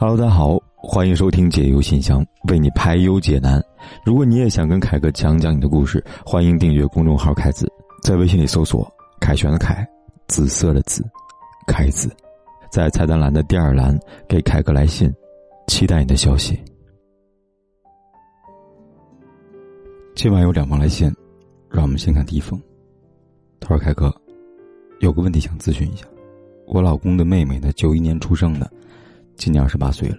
[0.00, 3.60] Hello，大家好，欢迎收听解忧信箱，为你排忧解难。
[4.04, 7.66] 如果你也想跟凯哥讲讲你的故事，欢迎订阅公众号“凯子”，
[8.00, 8.88] 在微信里搜索
[9.20, 9.84] “凯旋的凯，
[10.28, 11.04] 紫色的紫，
[11.66, 12.14] 凯子”，
[12.70, 13.98] 在菜单栏的第二栏
[14.28, 15.12] 给凯哥来信，
[15.66, 16.56] 期待你的消息。
[20.14, 21.12] 今晚有两封来信，
[21.68, 22.56] 让我们先看第一封。
[23.58, 24.14] 他说：“凯哥，
[25.00, 26.06] 有个问题想咨询一下，
[26.68, 28.70] 我老公的妹妹呢，九一年出生的。”
[29.38, 30.18] 今年二十八岁了，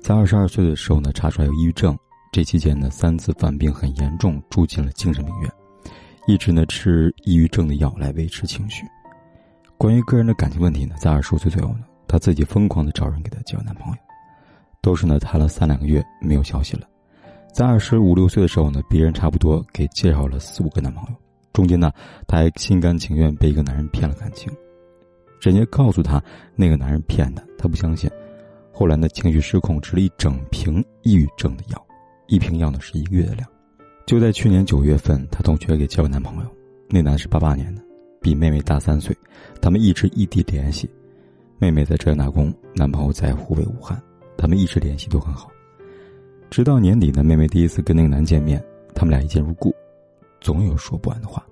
[0.00, 1.96] 在二十二岁的时候呢，查出来有抑郁症。
[2.32, 5.48] 这期间呢，三次犯病很严重，住进了精神病院，
[6.26, 8.84] 一直呢吃抑郁症的药来维持情绪。
[9.78, 13.98] 关于个人的感情问题呢，在二十五岁左右呢，她自己疯狂的找人给她介绍男朋友，
[14.82, 16.88] 都是呢谈了三两个月没有消息了。
[17.52, 21.16] 在二十五六岁的时候呢，别人差不多给介绍了四五个男朋友，
[21.52, 21.92] 中间呢，
[22.26, 24.52] 她还心甘情愿被一个男人骗了感情，
[25.40, 26.20] 人家告诉她
[26.56, 28.10] 那个男人骗她，她不相信。
[28.76, 31.86] 后来呢，情绪失控，吃了一整瓶抑郁症的药，
[32.26, 33.48] 一瓶药呢是一个月的量。
[34.04, 36.50] 就在去年九月份，她同学给交个男朋友，
[36.90, 37.80] 那男是八八年的，
[38.20, 39.16] 比妹妹大三岁，
[39.62, 40.90] 他们一直异地联系。
[41.56, 44.02] 妹妹在浙江打工，男朋友在湖北武汉，
[44.36, 45.48] 他们一直联系都很好。
[46.50, 48.60] 直到年底呢，妹妹第一次跟那个男见面，
[48.92, 49.72] 他们俩一见如故，
[50.40, 51.46] 总有说不完的话。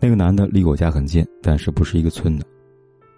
[0.00, 2.44] 那个男的离我家很近，但是不是一个村的，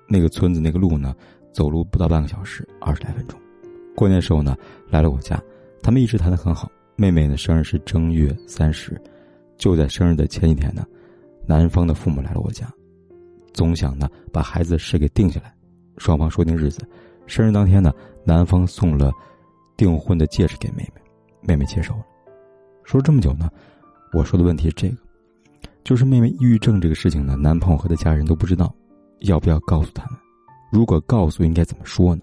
[0.07, 1.17] 那个村子那个路呢？
[1.53, 3.39] 走路不到半个小时，二十来分钟。
[3.97, 4.57] 过年时候呢，
[4.89, 5.43] 来了我家，
[5.83, 6.71] 他们一直谈得很好。
[6.97, 9.01] 妹妹呢，生日是正月三十，
[9.57, 10.85] 就在生日的前几天呢，
[11.47, 12.71] 男方的父母来了我家，
[13.53, 15.55] 总想呢把孩子的事给定下来。
[15.97, 16.81] 双方说定日子，
[17.27, 17.93] 生日当天呢，
[18.25, 19.11] 男方送了
[19.77, 21.01] 订婚的戒指给妹妹，
[21.41, 22.05] 妹妹接受了。
[22.85, 23.51] 说了这么久呢，
[24.13, 24.97] 我说的问题是这个，
[25.85, 28.75] 就是妹妹抑郁症这个事情呢，男朋友和他家人都不知道，
[29.21, 30.19] 要不要告诉他们？
[30.71, 32.23] 如果告诉，应该怎么说呢？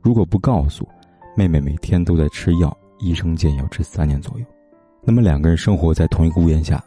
[0.00, 0.88] 如果不告诉，
[1.36, 4.46] 妹妹每天都在吃药，医生建议要吃三年左右。
[5.02, 6.82] 那么两个人生活在同一个屋檐下，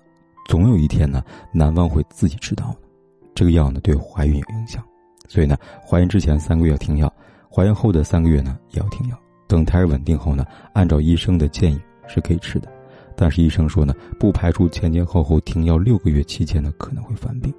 [0.47, 2.77] 总有一天呢，男方会自己知道的。
[3.35, 4.83] 这个药呢，对怀孕有影响，
[5.27, 5.55] 所以呢，
[5.87, 7.13] 怀孕之前三个月要停药，
[7.49, 9.17] 怀孕后的三个月呢，也要停药。
[9.47, 12.67] 等胎儿稳定后呢，按照医生的建议是可以吃的，
[13.15, 17.53] 但是医生说呢，不排除前前后后停药六个月期间呢，可能会犯病。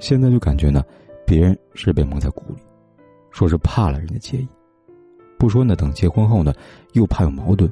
[0.00, 0.82] 现在就感觉呢。
[1.26, 2.62] 别人是被蒙在鼓里，
[3.30, 4.48] 说是怕了人家介意，
[5.36, 5.74] 不说呢。
[5.74, 6.54] 等结婚后呢，
[6.92, 7.70] 又怕有矛盾。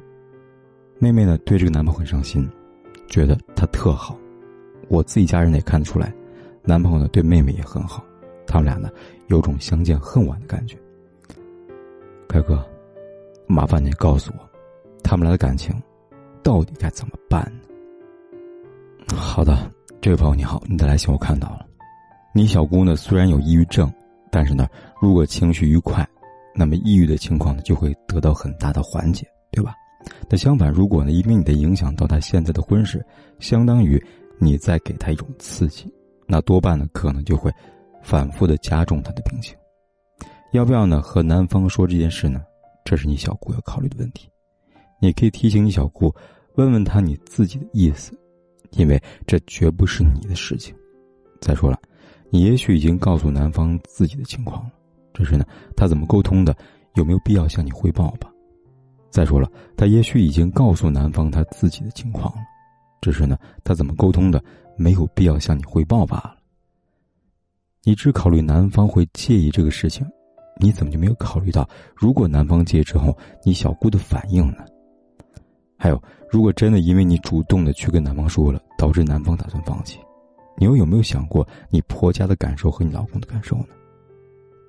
[0.99, 2.47] 妹妹呢，对这个男朋友很上心，
[3.07, 4.17] 觉得他特好。
[4.89, 6.13] 我自己家人也看得出来，
[6.63, 8.03] 男朋友呢对妹妹也很好，
[8.45, 8.89] 他们俩呢
[9.27, 10.77] 有种相见恨晚的感觉。
[12.27, 12.63] 凯哥，
[13.47, 14.49] 麻烦你告诉我，
[15.01, 15.73] 他们俩的感情
[16.43, 17.41] 到底该怎么办
[19.07, 19.15] 呢？
[19.15, 19.71] 好的，
[20.01, 21.65] 这位朋友你好，你的来信我看到了。
[22.37, 22.97] 你小姑呢？
[22.97, 23.89] 虽然有抑郁症，
[24.29, 24.67] 但是呢，
[25.01, 26.05] 如果情绪愉快，
[26.53, 29.73] 那么抑郁的情况呢就会得到很大的缓解，对吧？
[30.29, 33.01] 那相反，如果呢，因为你的影响到她现在的婚事，
[33.39, 33.97] 相当于
[34.37, 35.89] 你在给她一种刺激，
[36.27, 37.49] 那多半呢可能就会
[38.03, 39.55] 反复的加重她的病情。
[40.51, 41.01] 要不要呢？
[41.01, 42.43] 和男方说这件事呢？
[42.83, 44.29] 这是你小姑要考虑的问题。
[44.99, 46.13] 你可以提醒你小姑，
[46.55, 48.11] 问问她你自己的意思，
[48.71, 50.75] 因为这绝不是你的事情。
[51.39, 51.79] 再说了。
[52.29, 54.71] 你也许已经告诉男方自己的情况了，
[55.13, 56.55] 只是呢，他怎么沟通的，
[56.95, 58.29] 有没有必要向你汇报吧？
[59.09, 62.41] 再说了，他也许已经告诉男方他自己的情况了，
[63.01, 64.43] 只是呢，他怎么沟通的，
[64.75, 66.35] 没有必要向你汇报罢了。
[67.83, 70.05] 你只考虑男方会介意这个事情，
[70.59, 74.65] 你怎么就没有考虑到，如果男方介意之后，你小姑的反应呢？
[75.77, 79.99] 还有，如果真的因为你主动的去跟男方说了，导致男方打算放弃？
[80.57, 83.67] 你又有没有想过你婆家的感受和你老公的感受呢？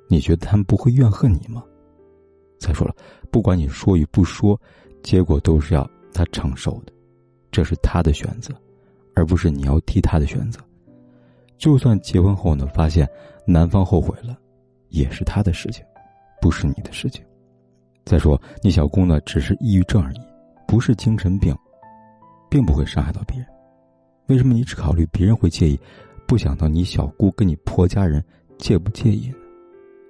[0.09, 1.65] 你觉得他们不会怨恨你吗？
[2.59, 2.95] 再说了，
[3.31, 4.61] 不管你说与不说，
[5.03, 6.93] 结果都是要他承受的，
[7.51, 8.55] 这是他的选择，
[9.15, 10.61] 而不是你要替他的选择。
[11.59, 13.09] 就算结婚后呢，发现
[13.47, 14.39] 男方后悔了，
[14.89, 15.85] 也是他的事情，
[16.41, 17.25] 不是你的事情。
[18.05, 20.21] 再说，你小姑呢，只是抑郁症而已，
[20.67, 21.55] 不是精神病，
[22.49, 23.47] 并不会伤害到别人。
[24.29, 25.79] 为什么你只考虑别人会介意，
[26.27, 28.23] 不想到你小姑跟你婆家人
[28.59, 29.37] 介不介意呢？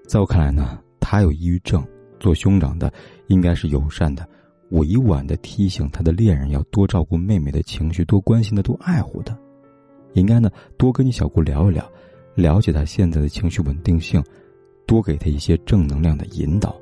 [0.07, 1.87] 在我看来呢，他有抑郁症，
[2.19, 2.93] 做兄长的
[3.27, 4.27] 应该是友善的、
[4.71, 9.37] 委婉的提醒他的恋人要多照顾妹妹的情绪，多关心的、多爱护的。
[10.15, 11.87] 应该呢，多跟你小姑聊一聊，
[12.35, 14.25] 了解她现在的情绪稳定性，
[14.87, 16.75] 多给她一些正能量的引导，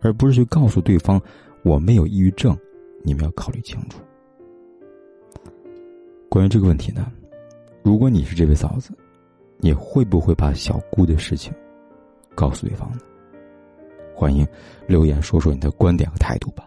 [0.00, 1.22] 而不是去告诉对方
[1.62, 2.58] 我没有抑郁症，
[3.04, 4.00] 你们要考虑清楚。
[6.32, 7.12] 关于这个问题呢，
[7.82, 8.96] 如果你是这位嫂子，
[9.58, 11.52] 你会不会把小姑的事情
[12.34, 13.00] 告诉对方呢？
[14.14, 14.46] 欢迎
[14.86, 16.66] 留言说说你的观点和态度吧。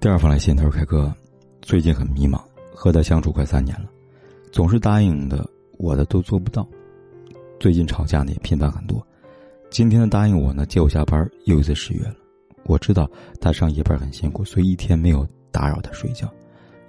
[0.00, 1.14] 第二封来信，他说：“凯哥，
[1.60, 2.40] 最近很迷茫，
[2.74, 3.90] 和他相处快三年了，
[4.50, 5.46] 总是答应的
[5.76, 6.66] 我的都做不到，
[7.60, 9.06] 最近吵架呢也频繁很多。
[9.68, 12.14] 今天他答应我呢接我下班，又一次失约了。
[12.64, 13.06] 我知道
[13.38, 16.26] 他上夜班很辛苦，所以一天没有打扰他睡觉。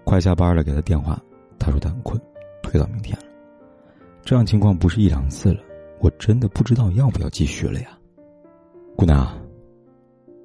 [0.06, 1.22] 快下班了，给他电话，
[1.60, 2.18] 他说他很困，
[2.64, 3.26] 推到明天了。
[4.24, 5.60] 这样情况不是一两次了，
[6.00, 7.90] 我真的不知道要不要继续了呀，
[8.96, 9.28] 姑娘。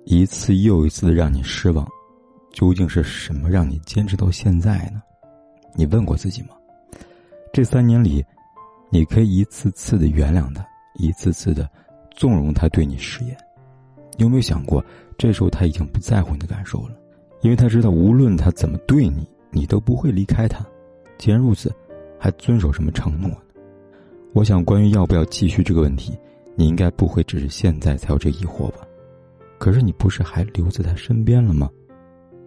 [0.06, 1.86] 一次又一次的让你失望。”
[2.52, 5.00] 究竟是什么让你坚持到现在呢？
[5.76, 6.48] 你问过自己吗？
[7.52, 8.24] 这三年里，
[8.90, 10.66] 你可以一次次的原谅他，
[10.96, 11.70] 一次次的
[12.10, 13.36] 纵容他对你食言。
[14.16, 14.84] 你有没有想过，
[15.16, 16.96] 这时候他已经不在乎你的感受了，
[17.42, 20.64] 因为他知道无论他怎么对你，你都不会离开他。
[21.19, 21.73] 既然如此，
[22.19, 23.37] 还遵守什么承诺呢？
[24.32, 26.17] 我想，关于要不要继续这个问题，
[26.55, 28.87] 你应该不会只是现在才有这疑惑吧？
[29.58, 31.69] 可是你不是还留在他身边了吗？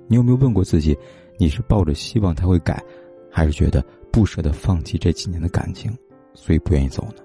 [0.08, 0.98] 你有没有问过自己，
[1.38, 2.82] 你是抱着希望他会改，
[3.30, 5.96] 还是觉得不舍得放弃这几年的感情，
[6.34, 7.24] 所以不愿意走呢？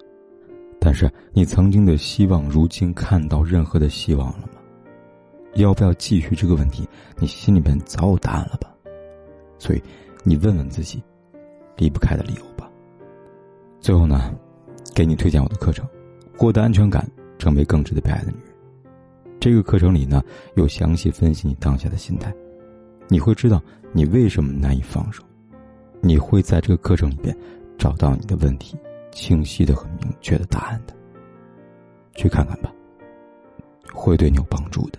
[0.81, 4.61] 但是你曾经的希望，如今看到任何的希望了吗？
[5.55, 6.87] 要不要继续这个问题，
[7.19, 8.75] 你心里面早有答案了吧？
[9.59, 9.83] 所以，
[10.25, 11.03] 你问问自己，
[11.77, 12.71] 离不开的理由吧。
[13.81, 14.35] 最后呢，
[14.95, 15.87] 给你推荐我的课程，
[16.37, 17.09] 获得安全感，
[17.39, 18.55] 成为更值得被爱的女人。
[19.41, 20.23] 这个课程里呢，
[20.57, 22.33] 有详细分析你当下的心态。
[23.09, 23.63] 你会知道
[23.93, 25.23] 你为什么难以放手，
[26.01, 27.37] 你会在这个课程里边
[27.79, 28.77] 找到你的问题，
[29.13, 30.95] 清晰的很明确的答案的。
[32.15, 32.73] 去看看吧，
[33.93, 34.99] 会对你有帮助的。